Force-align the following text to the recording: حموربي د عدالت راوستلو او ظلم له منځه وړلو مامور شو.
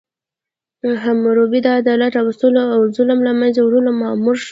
حموربي 1.03 1.59
د 1.63 1.67
عدالت 1.79 2.11
راوستلو 2.19 2.63
او 2.75 2.79
ظلم 2.97 3.19
له 3.27 3.31
منځه 3.39 3.59
وړلو 3.61 3.91
مامور 4.01 4.35
شو. 4.43 4.49